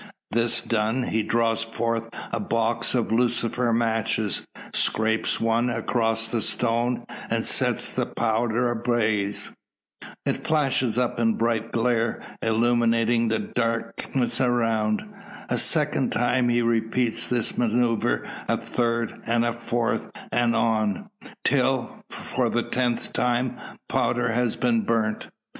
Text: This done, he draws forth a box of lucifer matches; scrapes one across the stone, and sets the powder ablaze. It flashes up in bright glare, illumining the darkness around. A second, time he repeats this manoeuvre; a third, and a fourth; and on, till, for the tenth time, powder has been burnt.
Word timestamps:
This 0.31 0.61
done, 0.61 1.03
he 1.03 1.21
draws 1.21 1.63
forth 1.63 2.09
a 2.31 2.39
box 2.39 2.95
of 2.95 3.11
lucifer 3.11 3.71
matches; 3.71 4.47
scrapes 4.73 5.39
one 5.39 5.69
across 5.69 6.27
the 6.27 6.41
stone, 6.41 7.05
and 7.29 7.45
sets 7.45 7.93
the 7.95 8.07
powder 8.07 8.71
ablaze. 8.71 9.51
It 10.25 10.37
flashes 10.43 10.97
up 10.97 11.19
in 11.19 11.35
bright 11.35 11.71
glare, 11.71 12.19
illumining 12.41 13.27
the 13.27 13.37
darkness 13.37 14.41
around. 14.41 15.05
A 15.49 15.59
second, 15.59 16.11
time 16.11 16.49
he 16.49 16.63
repeats 16.63 17.29
this 17.29 17.55
manoeuvre; 17.55 18.27
a 18.47 18.57
third, 18.57 19.21
and 19.27 19.45
a 19.45 19.53
fourth; 19.53 20.09
and 20.31 20.55
on, 20.55 21.11
till, 21.45 22.03
for 22.09 22.49
the 22.49 22.63
tenth 22.63 23.13
time, 23.13 23.55
powder 23.87 24.31
has 24.31 24.55
been 24.55 24.81
burnt. 24.81 25.27